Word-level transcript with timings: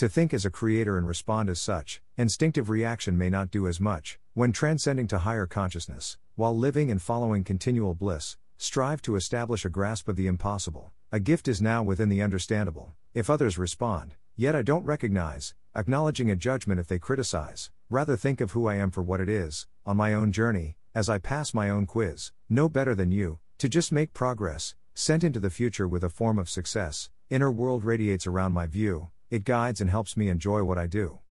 To 0.00 0.08
think 0.08 0.32
as 0.32 0.46
a 0.46 0.50
creator 0.50 0.96
and 0.96 1.06
respond 1.06 1.50
as 1.50 1.60
such, 1.60 2.00
instinctive 2.16 2.70
reaction 2.70 3.18
may 3.18 3.28
not 3.28 3.50
do 3.50 3.68
as 3.68 3.78
much. 3.78 4.18
When 4.32 4.50
transcending 4.50 5.06
to 5.08 5.18
higher 5.18 5.46
consciousness, 5.46 6.16
while 6.36 6.56
living 6.56 6.90
and 6.90 7.02
following 7.02 7.44
continual 7.44 7.92
bliss, 7.92 8.38
strive 8.56 9.02
to 9.02 9.16
establish 9.16 9.66
a 9.66 9.68
grasp 9.68 10.08
of 10.08 10.16
the 10.16 10.26
impossible. 10.26 10.90
A 11.12 11.20
gift 11.20 11.48
is 11.48 11.60
now 11.60 11.82
within 11.82 12.08
the 12.08 12.22
understandable. 12.22 12.94
If 13.12 13.28
others 13.28 13.58
respond, 13.58 14.14
yet 14.36 14.56
I 14.56 14.62
don't 14.62 14.86
recognize, 14.86 15.52
acknowledging 15.76 16.30
a 16.30 16.34
judgment 16.34 16.80
if 16.80 16.86
they 16.86 16.98
criticize, 16.98 17.70
rather 17.90 18.16
think 18.16 18.40
of 18.40 18.52
who 18.52 18.68
I 18.68 18.76
am 18.76 18.90
for 18.90 19.02
what 19.02 19.20
it 19.20 19.28
is, 19.28 19.66
on 19.84 19.98
my 19.98 20.14
own 20.14 20.32
journey, 20.32 20.76
as 20.94 21.10
I 21.10 21.18
pass 21.18 21.52
my 21.52 21.68
own 21.68 21.84
quiz, 21.84 22.32
no 22.48 22.70
better 22.70 22.94
than 22.94 23.12
you, 23.12 23.38
to 23.58 23.68
just 23.68 23.92
make 23.92 24.14
progress, 24.14 24.74
sent 24.94 25.22
into 25.22 25.40
the 25.40 25.50
future 25.50 25.86
with 25.86 26.02
a 26.02 26.08
form 26.08 26.38
of 26.38 26.48
success, 26.48 27.10
inner 27.28 27.50
world 27.50 27.84
radiates 27.84 28.26
around 28.26 28.52
my 28.52 28.66
view, 28.66 29.10
it 29.30 29.44
guides 29.44 29.80
and 29.80 29.90
helps 29.90 30.16
me 30.16 30.28
enjoy 30.28 30.62
what 30.62 30.78
I 30.78 30.86
do. 30.86 31.18